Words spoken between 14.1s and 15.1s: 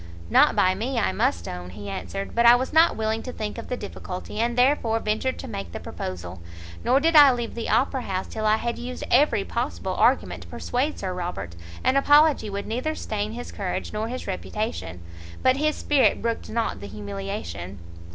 reputation.